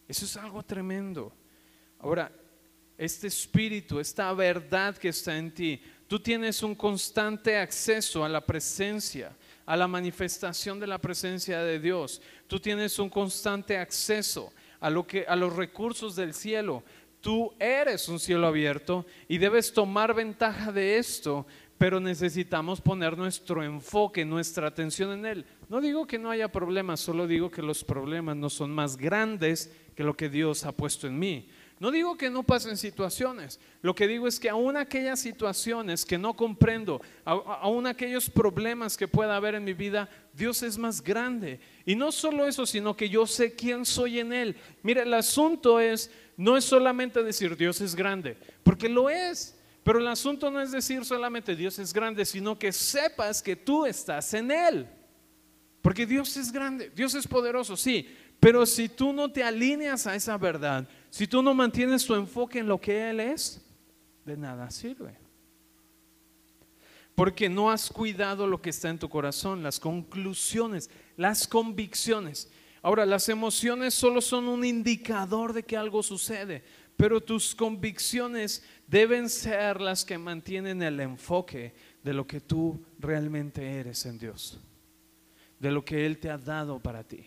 [0.08, 1.32] Eso es algo tremendo.
[2.00, 2.32] Ahora,
[2.98, 8.44] este espíritu, esta verdad que está en ti, tú tienes un constante acceso a la
[8.44, 12.20] presencia, a la manifestación de la presencia de Dios.
[12.46, 16.83] Tú tienes un constante acceso a, lo que, a los recursos del cielo.
[17.20, 21.46] Tú eres un cielo abierto y debes tomar ventaja de esto,
[21.79, 25.46] pero necesitamos poner nuestro enfoque, nuestra atención en Él.
[25.68, 29.72] No digo que no haya problemas, solo digo que los problemas no son más grandes
[29.94, 31.48] que lo que Dios ha puesto en mí.
[31.83, 36.16] No digo que no pasen situaciones, lo que digo es que aún aquellas situaciones que
[36.16, 41.59] no comprendo, aún aquellos problemas que pueda haber en mi vida, Dios es más grande.
[41.85, 44.55] Y no solo eso, sino que yo sé quién soy en Él.
[44.85, 49.59] Mira, el asunto es, no es solamente decir Dios es grande, porque lo es.
[49.83, 53.87] Pero el asunto no es decir solamente Dios es grande, sino que sepas que tú
[53.87, 54.87] estás en Él.
[55.81, 60.14] Porque Dios es grande, Dios es poderoso, sí, pero si tú no te alineas a
[60.14, 63.61] esa verdad, si tú no mantienes tu enfoque en lo que Él es,
[64.25, 65.14] de nada sirve.
[67.14, 72.51] Porque no has cuidado lo que está en tu corazón, las conclusiones, las convicciones.
[72.81, 76.64] Ahora, las emociones solo son un indicador de que algo sucede,
[76.96, 83.62] pero tus convicciones deben ser las que mantienen el enfoque de lo que tú realmente
[83.62, 84.59] eres en Dios,
[85.61, 87.27] de lo que Él te ha dado para ti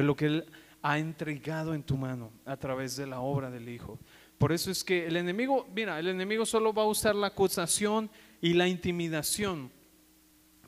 [0.00, 0.46] de lo que Él
[0.82, 3.98] ha entregado en tu mano a través de la obra del Hijo.
[4.38, 8.10] Por eso es que el enemigo, mira, el enemigo solo va a usar la acusación
[8.40, 9.70] y la intimidación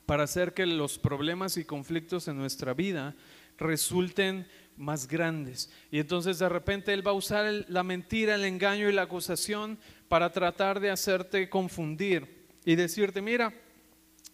[0.05, 3.15] para hacer que los problemas y conflictos en nuestra vida
[3.57, 4.47] resulten
[4.77, 5.71] más grandes.
[5.91, 9.77] Y entonces de repente Él va a usar la mentira, el engaño y la acusación
[10.07, 13.53] para tratar de hacerte confundir y decirte, mira,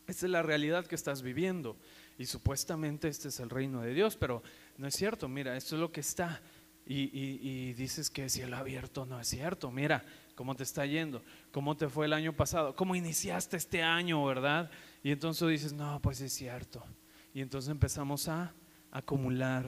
[0.08, 1.78] esta es la realidad que estás viviendo
[2.18, 4.44] y supuestamente este es el reino de Dios, pero
[4.80, 6.42] no es cierto, mira, esto es lo que está.
[6.86, 9.70] Y, dices que cielo abierto no es cierto.
[9.70, 10.04] Mira
[10.36, 14.72] cómo te está yendo, cómo te fue el año pasado, cómo iniciaste este año, ¿verdad?
[15.04, 16.82] Y entonces dices, no, pues es cierto.
[17.34, 18.56] Y entonces empezamos a
[18.90, 19.66] acumular,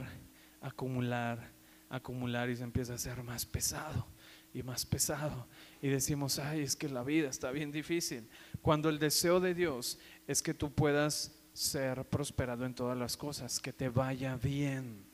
[0.62, 1.52] acumular,
[1.90, 4.08] acumular y se empieza a hacer más pesado
[4.54, 5.46] y más pesado.
[5.82, 8.30] Y decimos, ay, es que la vida está bien difícil.
[8.62, 13.60] Cuando el deseo de Dios es que tú puedas ser prosperado en todas las cosas,
[13.60, 15.06] que te vaya bien.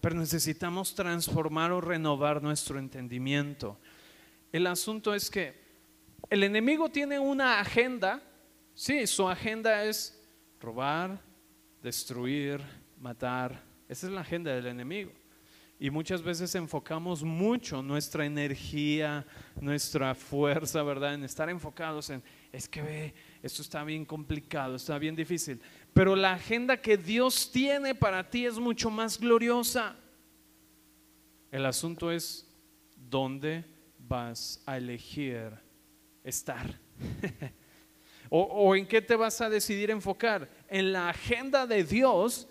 [0.00, 3.78] Pero necesitamos transformar o renovar nuestro entendimiento.
[4.52, 5.66] El asunto es que
[6.30, 8.22] el enemigo tiene una agenda,
[8.74, 10.20] sí, su agenda es
[10.60, 11.20] robar,
[11.82, 12.60] destruir,
[13.00, 13.62] matar.
[13.88, 15.12] Esa es la agenda del enemigo.
[15.78, 19.26] Y muchas veces enfocamos mucho nuestra energía,
[19.60, 21.14] nuestra fuerza, ¿verdad?
[21.14, 25.60] En estar enfocados en, es que ve, esto está bien complicado, está bien difícil.
[25.92, 29.96] Pero la agenda que Dios tiene para ti es mucho más gloriosa.
[31.50, 32.46] El asunto es
[32.96, 33.64] dónde
[33.98, 35.52] vas a elegir
[36.24, 36.78] estar.
[38.30, 40.50] o, en qué te vas a decidir enfocar.
[40.68, 42.48] En la agenda de Dios,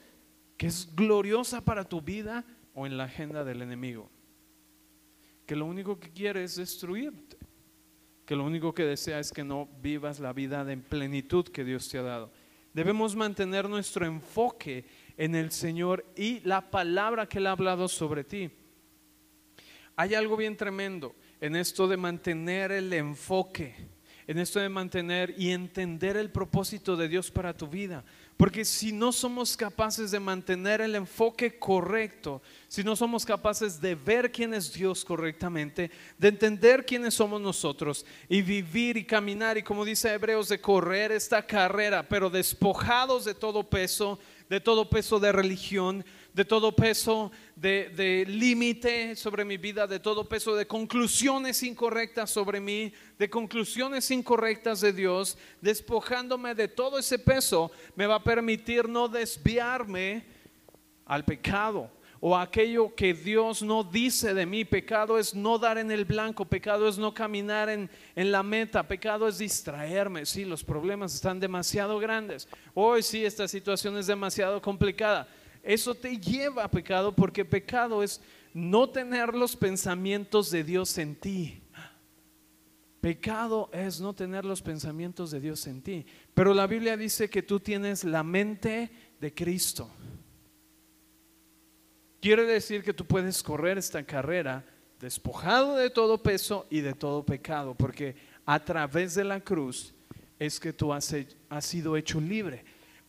[0.57, 4.09] que es gloriosa para tu vida, o en la agenda del enemigo.
[5.45, 7.37] Que lo único que quiere es destruirte.
[8.25, 11.87] Que lo único que desea es que no vivas la vida de plenitud que Dios
[11.89, 12.31] te ha dado.
[12.73, 14.85] Debemos mantener nuestro enfoque
[15.15, 18.51] en el Señor y la palabra que Él ha hablado sobre ti.
[19.95, 23.75] Hay algo bien tremendo en esto de mantener el enfoque,
[24.27, 28.03] en esto de mantener y entender el propósito de Dios para tu vida.
[28.37, 33.95] Porque si no somos capaces de mantener el enfoque correcto, si no somos capaces de
[33.95, 39.63] ver quién es Dios correctamente, de entender quiénes somos nosotros y vivir y caminar y
[39.63, 44.19] como dice Hebreos, de correr esta carrera, pero despojados de todo peso,
[44.49, 46.03] de todo peso de religión,
[46.35, 52.59] de todo peso de, límite sobre mi vida, de todo peso de conclusiones incorrectas sobre
[52.59, 58.89] mí, de conclusiones incorrectas de Dios, despojándome de todo ese peso, me va a permitir
[58.89, 60.25] no desviarme
[61.05, 64.65] al pecado o aquello que Dios no dice de mí.
[64.65, 68.85] Pecado es no dar en el blanco, pecado es no caminar en, en, la meta,
[68.85, 70.25] pecado es distraerme.
[70.25, 72.49] Sí, los problemas están demasiado grandes.
[72.73, 75.29] Hoy sí, esta situación es demasiado complicada.
[75.65, 78.21] Eso te lleva a pecado porque pecado es
[78.53, 81.61] no tener los pensamientos de Dios en ti.
[83.01, 86.05] Pecado es no tener los pensamientos de Dios en ti.
[86.33, 89.89] Pero la Biblia dice que tú tienes la mente de Cristo.
[92.21, 94.65] quiere decir que tú puedes correr esta carrera
[94.99, 99.93] despojado de todo peso y de todo pecado, porque a través de la cruz
[100.39, 101.13] es que tú has,
[101.61, 102.65] sido hecho libre.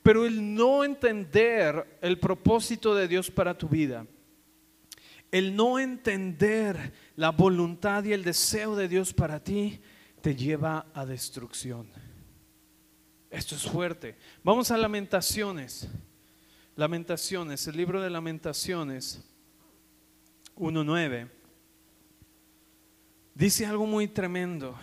[0.07, 4.07] Pero el no entender el propósito de Dios para tu vida,
[5.33, 9.81] el no entender la voluntad y el deseo de Dios para ti,
[10.21, 11.89] te lleva a destrucción.
[13.29, 14.17] Esto es fuerte.
[14.45, 15.89] Vamos a lamentaciones.
[16.77, 19.29] Lamentaciones, el libro de lamentaciones
[20.55, 21.29] 1.9.
[23.35, 24.79] Dice algo muy tremendo.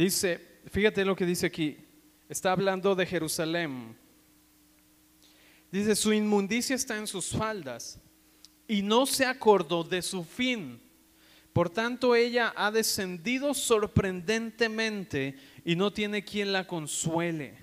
[0.00, 0.40] Dice,
[0.70, 1.76] fíjate lo que dice aquí,
[2.26, 3.94] está hablando de Jerusalén.
[5.70, 8.00] Dice, su inmundicia está en sus faldas
[8.66, 10.80] y no se acordó de su fin.
[11.52, 15.34] Por tanto, ella ha descendido sorprendentemente
[15.66, 17.58] y no tiene quien la consuele.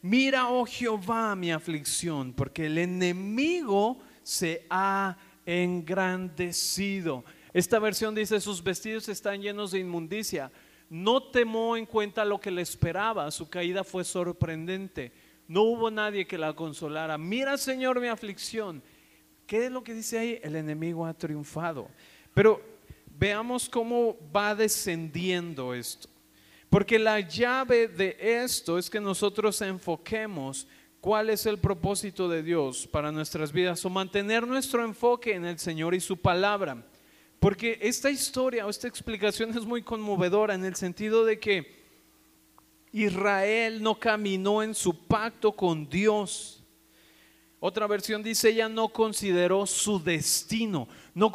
[0.00, 7.22] Mira, oh Jehová, mi aflicción, porque el enemigo se ha engrandecido.
[7.52, 10.50] Esta versión dice, sus vestidos están llenos de inmundicia
[10.92, 15.10] no temó en cuenta lo que le esperaba, su caída fue sorprendente.
[15.48, 17.16] No hubo nadie que la consolara.
[17.16, 18.82] Mira, Señor, mi aflicción.
[19.46, 20.38] ¿Qué es lo que dice ahí?
[20.42, 21.88] El enemigo ha triunfado.
[22.34, 22.60] Pero
[23.18, 26.10] veamos cómo va descendiendo esto.
[26.68, 30.68] Porque la llave de esto es que nosotros enfoquemos
[31.00, 35.58] cuál es el propósito de Dios para nuestras vidas o mantener nuestro enfoque en el
[35.58, 36.84] Señor y su palabra.
[37.42, 41.82] Porque esta historia o esta explicación es muy conmovedora en el sentido de que
[42.92, 46.62] Israel no caminó en su pacto con Dios.
[47.58, 51.32] Otra versión dice, ella no consideró su destino, no,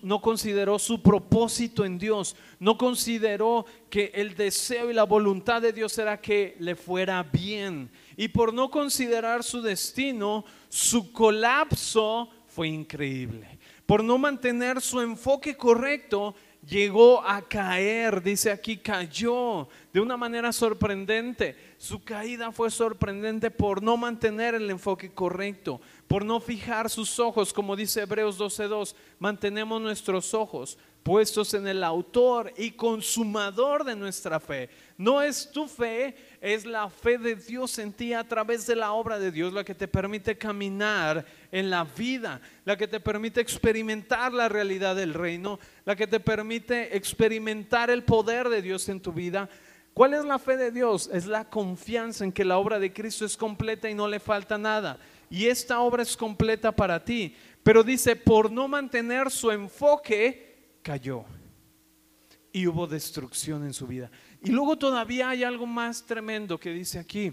[0.00, 5.74] no, consideró su propósito en Dios, no consideró que el deseo y la voluntad de
[5.74, 7.90] Dios era que le fuera bien.
[8.16, 13.59] Y por no considerar su destino, su colapso fue increíble
[13.90, 20.52] por no mantener su enfoque correcto, llegó a caer, dice aquí, cayó de una manera
[20.52, 21.56] sorprendente.
[21.76, 27.52] Su caída fue sorprendente por no mantener el enfoque correcto, por no fijar sus ojos,
[27.52, 34.38] como dice Hebreos 12.2, mantenemos nuestros ojos puestos en el autor y consumador de nuestra
[34.38, 34.68] fe.
[35.00, 38.92] No es tu fe, es la fe de Dios en ti a través de la
[38.92, 43.40] obra de Dios la que te permite caminar en la vida, la que te permite
[43.40, 49.00] experimentar la realidad del reino, la que te permite experimentar el poder de Dios en
[49.00, 49.48] tu vida.
[49.94, 51.08] ¿Cuál es la fe de Dios?
[51.10, 54.58] Es la confianza en que la obra de Cristo es completa y no le falta
[54.58, 54.98] nada.
[55.30, 57.34] Y esta obra es completa para ti.
[57.62, 61.24] Pero dice, por no mantener su enfoque, cayó
[62.52, 64.10] y hubo destrucción en su vida.
[64.42, 67.32] Y luego todavía hay algo más tremendo que dice aquí.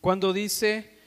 [0.00, 0.98] Cuando dice,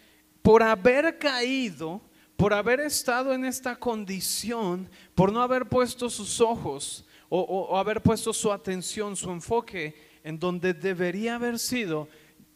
[0.41, 2.01] por haber caído,
[2.36, 8.34] por haber estado en esta condición, por no haber puesto sus ojos o, haber puesto
[8.34, 12.07] su atención, su enfoque en donde debería haber sido,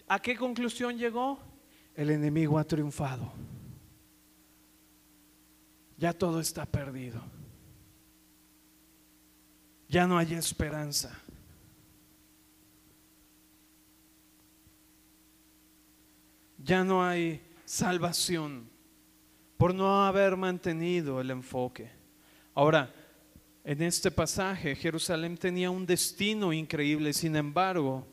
[0.07, 1.39] ¿a qué conclusión llegó?
[1.95, 3.31] El enemigo ha triunfado.
[5.97, 7.21] Ya todo está perdido
[9.93, 11.15] ya no hay esperanza.
[16.63, 18.69] Ya no hay salvación
[19.57, 21.89] por no haber mantenido el enfoque.
[22.53, 22.93] Ahora,
[23.63, 28.05] en este pasaje, Jerusalén tenía un destino increíble, sin embargo,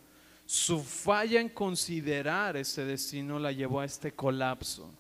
[0.47, 4.93] su falla en considerar ese destino la llevó a este colapso.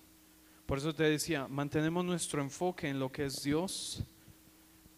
[0.66, 4.05] Por eso te decía, mantenemos nuestro enfoque en lo que es Dios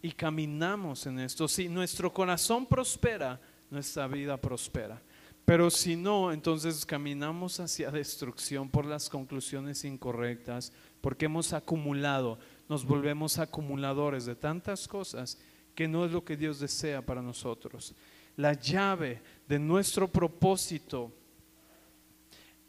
[0.01, 1.47] y caminamos en esto.
[1.47, 3.41] Si nuestro corazón prospera,
[3.71, 5.01] nuestra vida prospera.
[5.45, 10.71] Pero si no, entonces caminamos hacia destrucción por las conclusiones incorrectas,
[11.01, 12.39] porque hemos acumulado,
[12.69, 15.37] nos volvemos acumuladores de tantas cosas
[15.75, 17.93] que no es lo que Dios desea para nosotros.
[18.37, 21.11] La llave de nuestro propósito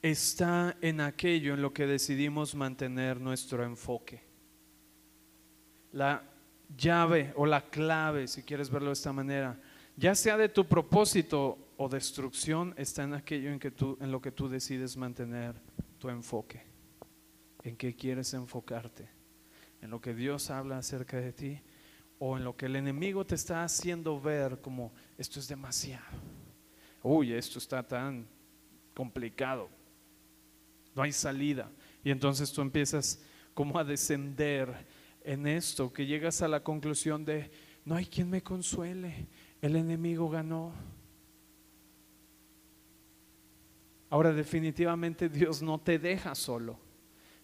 [0.03, 4.20] está en aquello en lo que decidimos mantener nuestro enfoque.
[5.93, 6.22] La
[6.77, 9.59] llave o la clave, si quieres verlo de esta manera,
[9.97, 14.20] ya sea de tu propósito o destrucción, está en aquello en, que tú, en lo
[14.20, 15.55] que tú decides mantener
[15.99, 16.62] tu enfoque,
[17.62, 19.09] en qué quieres enfocarte,
[19.80, 21.61] en lo que Dios habla acerca de ti
[22.18, 26.05] o en lo que el enemigo te está haciendo ver como esto es demasiado.
[27.03, 28.26] Uy, esto está tan
[28.95, 29.68] complicado,
[30.95, 31.70] no hay salida.
[32.03, 33.22] Y entonces tú empiezas
[33.53, 34.86] como a descender
[35.22, 37.51] en esto, que llegas a la conclusión de,
[37.84, 39.26] no hay quien me consuele,
[39.65, 40.75] el enemigo ganó.
[44.11, 46.79] Ahora definitivamente Dios no te deja solo,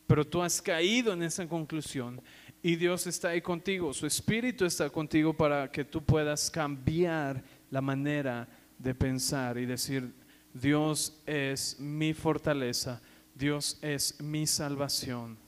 [0.07, 2.21] pero tú has caído en esa conclusión
[2.63, 7.81] y Dios está ahí contigo, su espíritu está contigo para que tú puedas cambiar la
[7.81, 8.47] manera
[8.77, 10.13] de pensar y decir,
[10.53, 13.01] Dios es mi fortaleza,
[13.35, 15.39] Dios es mi salvación.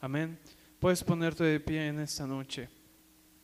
[0.00, 0.38] Amén.
[0.78, 2.68] Puedes ponerte de pie en esta noche.